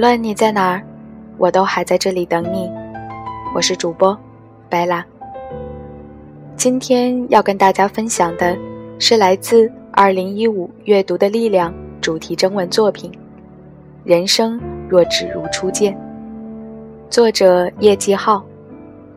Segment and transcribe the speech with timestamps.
[0.00, 0.82] 无论你在哪儿，
[1.36, 2.72] 我都还在这里等你。
[3.54, 4.18] 我是主播
[4.66, 5.04] 白拉。
[6.56, 8.56] 今天要跟大家分享的
[8.98, 13.12] 是来自《二零一五阅读的力量》主题征文作品
[14.02, 14.58] 《人生
[14.88, 15.92] 若只如初见》，
[17.10, 18.42] 作者叶继浩，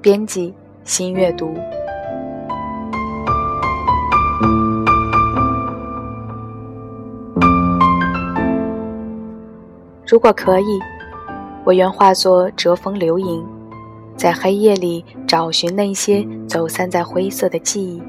[0.02, 1.55] 编辑新阅读。
[10.13, 10.80] 如果可以，
[11.63, 13.44] 我愿化作折风流萤，
[14.16, 17.99] 在黑夜里找寻那些走散在灰色的记忆，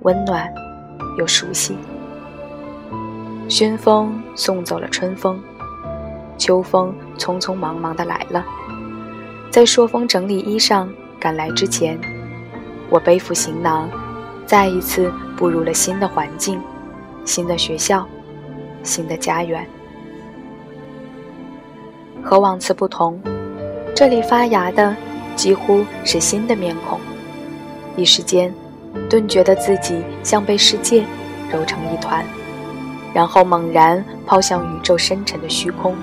[0.00, 0.50] 温暖
[1.18, 1.76] 又熟悉。
[3.50, 5.38] 熏风送走了春风，
[6.38, 8.42] 秋风匆匆忙忙的来了。
[9.50, 10.88] 在朔风整理衣裳
[11.20, 12.00] 赶来之前，
[12.88, 13.90] 我背负行囊，
[14.46, 16.58] 再一次步入了新的环境、
[17.26, 18.08] 新的学校、
[18.82, 19.68] 新的家园。
[22.22, 23.20] 和往次不同，
[23.94, 24.94] 这里发芽的
[25.34, 26.98] 几乎是新的面孔。
[27.96, 28.52] 一时间，
[29.08, 31.04] 顿觉得自己像被世界
[31.52, 32.24] 揉成一团，
[33.12, 35.94] 然后猛然抛向宇宙深沉的虚空，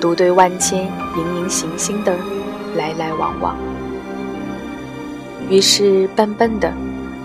[0.00, 2.16] 独对万千盈盈行星的
[2.76, 3.56] 来来往往。
[5.50, 6.72] 于是，笨笨的，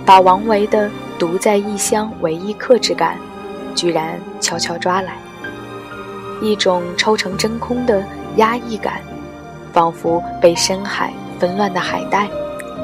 [0.06, 3.18] 把王维的“独在异乡为异客”之感，
[3.74, 5.14] 居然悄悄抓来。
[6.42, 8.04] 一种抽成真空的
[8.36, 9.02] 压抑感，
[9.74, 12.28] 仿佛被深海纷乱的海带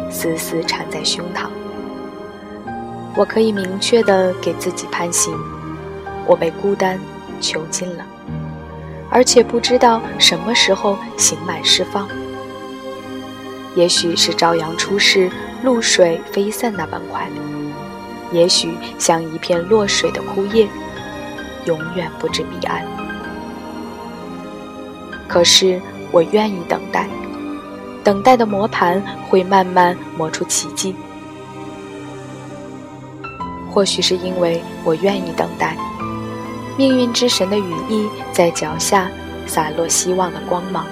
[0.10, 1.48] 死死缠在胸膛。
[3.16, 5.38] 我可以明确的给自己判刑：
[6.26, 7.00] 我被孤单
[7.40, 8.04] 囚禁了，
[9.10, 12.08] 而且不知道什么时候刑满释放。
[13.76, 15.32] 也许是朝阳出世，
[15.64, 17.28] 露水飞散那般快；
[18.32, 20.68] 也许像一片落水的枯叶，
[21.66, 22.84] 永远不知彼岸。
[25.28, 27.08] 可是我愿意等待，
[28.04, 30.96] 等待的磨盘会慢慢磨出奇迹。
[33.72, 35.76] 或许是因为我愿意等待，
[36.78, 39.10] 命运之神的羽翼在脚下
[39.48, 40.86] 洒落希望的光芒。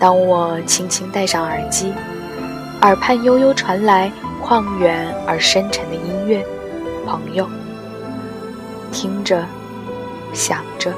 [0.00, 1.92] 当我轻轻戴上耳机，
[2.82, 4.10] 耳畔悠悠传来
[4.44, 6.44] 旷远而深沉的音乐，
[7.06, 7.48] 朋友，
[8.90, 9.46] 听着，
[10.32, 10.92] 想着。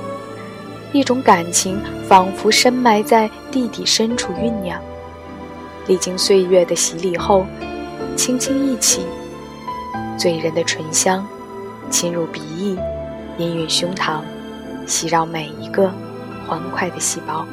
[0.96, 4.80] 一种感情仿佛深埋在地底深处酝酿，
[5.86, 7.44] 历经岁月的洗礼后，
[8.16, 9.04] 轻轻一起，
[10.16, 11.26] 醉人的醇香
[11.90, 12.78] 侵入鼻翼，
[13.38, 14.20] 氤氲胸膛，
[14.86, 15.92] 袭扰每一个
[16.48, 17.46] 欢快的细胞，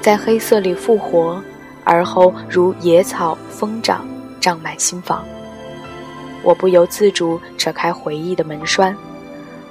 [0.00, 1.38] 在黑色里复活，
[1.84, 4.06] 而后如野草疯长，
[4.40, 5.22] 长满心房。
[6.42, 8.96] 我不由自主扯开回忆的门栓。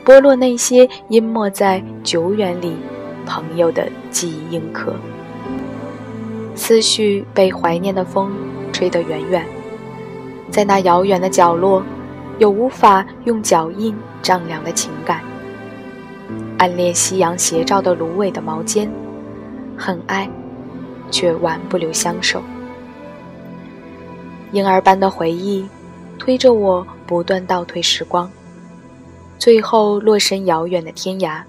[0.03, 2.75] 剥落那些淹没在久远里
[3.25, 4.95] 朋友的记忆印刻，
[6.55, 8.31] 思绪被怀念的风
[8.73, 9.45] 吹得远远，
[10.49, 11.83] 在那遥远的角落，
[12.39, 15.21] 有无法用脚印丈量的情感。
[16.57, 18.91] 暗恋夕阳斜照的芦苇的毛尖，
[19.77, 20.29] 很爱，
[21.11, 22.41] 却挽不留相守。
[24.51, 25.65] 婴儿般的回忆，
[26.17, 28.29] 推着我不断倒退时光。
[29.41, 31.41] 最后落身遥远的天涯，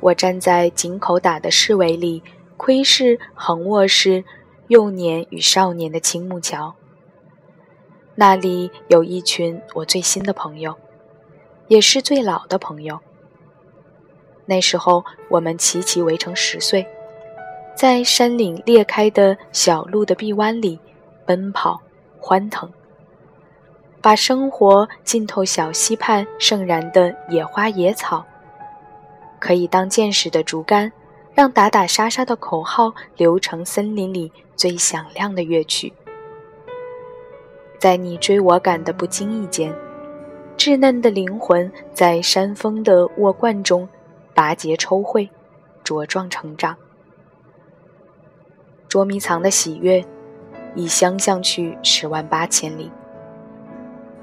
[0.00, 2.20] 我站在井口打的市委里，
[2.56, 4.24] 窥视横卧式
[4.66, 6.74] 幼年与少年的青木桥。
[8.16, 10.74] 那里有一群我最新的朋友，
[11.68, 12.98] 也是最老的朋友。
[14.46, 16.84] 那时候我们齐齐围成十岁，
[17.76, 20.80] 在山岭裂开的小路的臂弯里
[21.24, 21.80] 奔跑
[22.18, 22.68] 欢腾。
[24.02, 28.26] 把生活浸透小溪畔盛燃的野花野草，
[29.38, 30.90] 可以当箭矢的竹竿，
[31.32, 35.92] 让打打杀杀的口号流成森林里最响亮的乐曲。
[37.78, 39.72] 在你追我赶的不经意间，
[40.56, 43.88] 稚嫩的灵魂在山峰的沃罐中
[44.34, 45.30] 拔节抽穗，
[45.84, 46.76] 茁壮成长。
[48.88, 50.04] 捉迷藏的喜悦，
[50.74, 52.90] 已相向去十万八千里。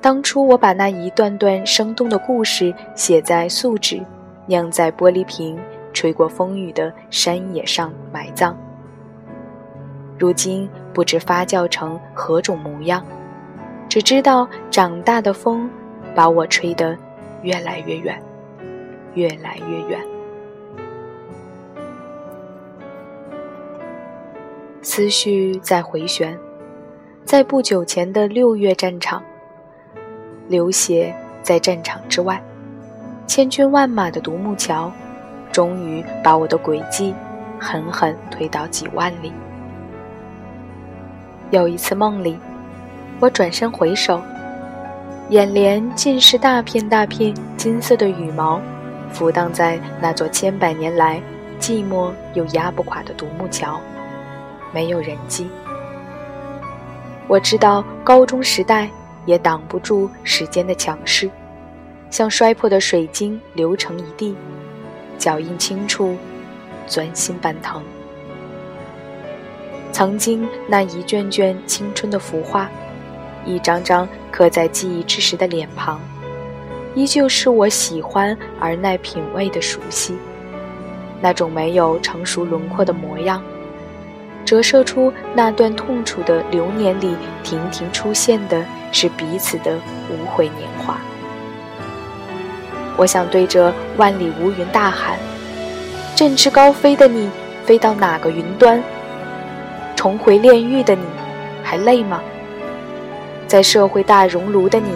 [0.01, 4.01] 当初我把那一段段生动的故事写在素纸，
[4.45, 5.59] 酿在玻璃瓶，
[5.91, 8.57] 吹过风雨的山野上埋葬。
[10.17, 13.05] 如今不知发酵成何种模样，
[13.89, 15.69] 只知道长大的风
[16.15, 16.97] 把我吹得
[17.41, 18.21] 越来越远，
[19.15, 19.99] 越来越远。
[24.81, 26.37] 思绪在回旋，
[27.25, 29.21] 在不久前的六月战场。
[30.49, 32.41] 流血在战场之外，
[33.27, 34.91] 千军万马的独木桥，
[35.51, 37.13] 终于把我的轨迹
[37.59, 39.31] 狠狠推到几万里。
[41.51, 42.39] 有一次梦里，
[43.19, 44.19] 我转身回首，
[45.29, 48.59] 眼帘尽是大片大片金色的羽毛，
[49.13, 51.21] 浮荡在那座千百年来
[51.59, 53.79] 寂寞又压不垮的独木桥，
[54.73, 55.47] 没有人迹。
[57.27, 58.89] 我知道高中时代
[59.29, 61.29] 也挡不住时间的强势，
[62.09, 64.35] 像摔破的水晶流成一地，
[65.19, 66.17] 脚印轻触，
[66.87, 67.83] 钻心般疼。
[69.91, 72.67] 曾经那一卷卷青春的浮画，
[73.45, 76.01] 一张张刻在记忆之时的脸庞，
[76.95, 80.17] 依旧是我喜欢而耐品味的熟悉，
[81.21, 83.43] 那种没有成熟轮廓的模样。
[84.43, 89.77] 折射出那段痛楚的流年里，亭亭出现的是彼此的
[90.09, 90.97] 无悔年华。
[92.97, 95.17] 我想对着万里无云大喊
[96.15, 97.29] ：“振翅高飞的你，
[97.65, 98.81] 飞到哪个云端？
[99.95, 101.01] 重回炼狱的你，
[101.63, 102.21] 还累吗？
[103.47, 104.91] 在社会大熔炉的你，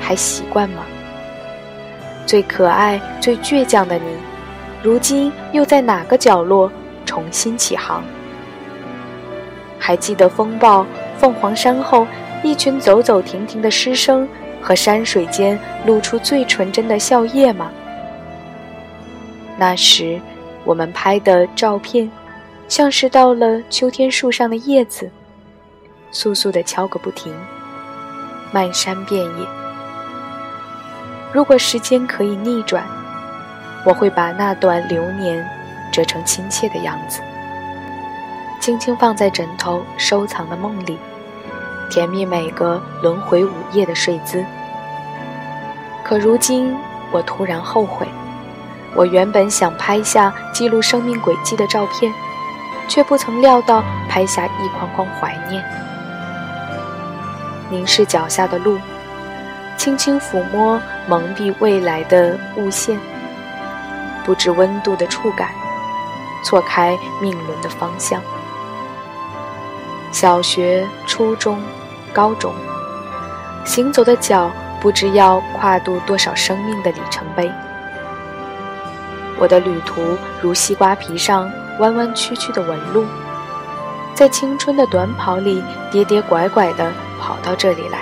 [0.00, 0.82] 还习惯吗？
[2.26, 4.04] 最可爱、最倔强的你，
[4.82, 6.70] 如今又在哪个角落
[7.04, 8.02] 重新起航？”
[9.78, 10.86] 还记得风暴
[11.18, 12.06] 凤凰山后，
[12.42, 14.28] 一群走走停停的师生
[14.60, 17.70] 和山水间露出最纯真的笑靥吗？
[19.56, 20.20] 那时，
[20.64, 22.10] 我们拍的照片，
[22.68, 25.10] 像是到了秋天树上的叶子，
[26.12, 27.32] 簌簌地敲个不停，
[28.50, 29.46] 漫山遍野。
[31.32, 32.84] 如果时间可以逆转，
[33.86, 35.48] 我会把那段流年
[35.92, 37.20] 折成亲切的样子。
[38.60, 40.96] 轻轻放在枕头收藏的梦里，
[41.90, 44.44] 甜蜜每个轮回午夜的睡姿。
[46.04, 46.76] 可如今，
[47.10, 48.06] 我突然后悔，
[48.94, 52.12] 我原本想拍下记录生命轨迹的照片，
[52.88, 55.62] 却不曾料到拍下一筐筐怀念。
[57.70, 58.78] 凝视脚下的路，
[59.76, 62.98] 轻轻抚摸蒙蔽未来的雾线，
[64.24, 65.48] 不知温度的触感，
[66.44, 68.22] 错开命轮的方向。
[70.12, 71.58] 小学、初中、
[72.12, 72.52] 高中，
[73.64, 77.50] 行走的脚不知要跨度多少生命的里程碑。
[79.38, 80.00] 我的旅途
[80.42, 83.06] 如西瓜皮上弯弯曲曲的纹路，
[84.14, 88.00] 在青春的短跑里跌跌拐拐地跑到这里来。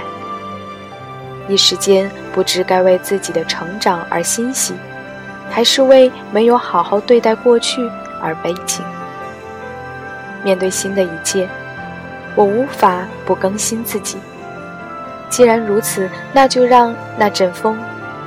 [1.49, 4.75] 一时间不知该为自己的成长而欣喜，
[5.49, 7.89] 还是为没有好好对待过去
[8.21, 8.85] 而悲情。
[10.43, 11.49] 面对新的一切。
[12.37, 14.19] 我无法不更新自己。
[15.29, 17.79] 既然如此，那就让那阵风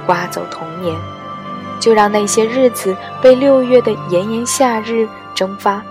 [0.06, 0.98] 刮走童年，
[1.80, 5.84] 就让那些日子被六月的炎炎夏日蒸发，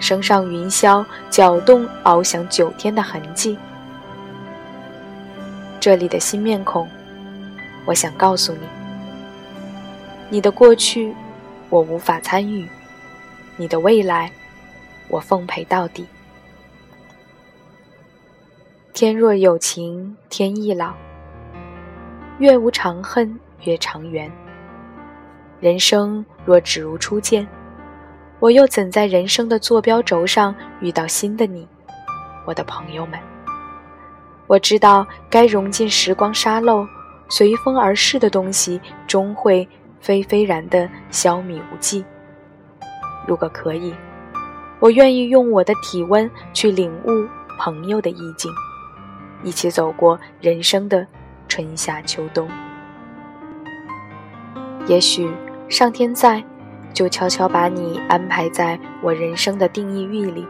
[0.00, 3.56] 升上云霄，搅动翱翔九天的痕迹。
[5.78, 6.88] 这里的新面孔，
[7.84, 8.66] 我想告诉你：
[10.28, 11.14] 你的过去，
[11.68, 12.66] 我无法参与；
[13.56, 14.32] 你的未来，
[15.06, 16.04] 我奉陪到底。
[19.00, 20.92] 天若有情天亦老，
[22.40, 24.28] 月无长恨月长圆。
[25.60, 27.46] 人生若只如初见，
[28.40, 31.68] 我又怎在人生的坐标轴上遇到新的你，
[32.44, 33.16] 我的朋友们？
[34.48, 36.84] 我知道该融进时光沙漏、
[37.28, 39.68] 随风而逝的东西，终会
[40.00, 42.04] 飞飞然的消弭无迹。
[43.28, 43.94] 如果可以，
[44.80, 47.28] 我愿意用我的体温去领悟
[47.60, 48.50] 朋友的意境。
[49.48, 51.06] 一起走过人生的
[51.48, 52.46] 春夏秋冬，
[54.86, 55.32] 也许
[55.70, 56.44] 上天在，
[56.92, 60.46] 就悄悄把你安排在我人生的定义域里。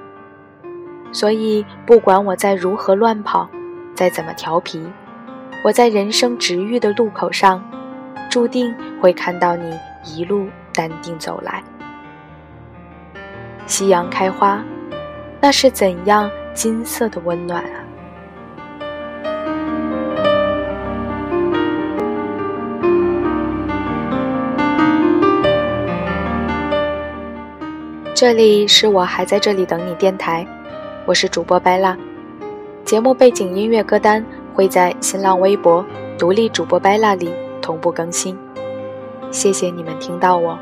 [1.12, 3.48] 所以，不管我在如何乱跑，
[3.94, 4.84] 再怎么调皮，
[5.62, 7.62] 我在人生直遇的路口上，
[8.28, 11.62] 注定会看到你一路淡定走来。
[13.64, 14.60] 夕阳开花，
[15.40, 17.84] 那是怎样金色的温暖啊！
[28.20, 30.44] 这里是我还在这里等你电台，
[31.06, 31.96] 我是主播白蜡。
[32.84, 35.86] 节目背景音乐歌单会在新浪微博
[36.18, 37.30] 独立主播白蜡里
[37.62, 38.36] 同步更新。
[39.30, 40.58] 谢谢你们听到我，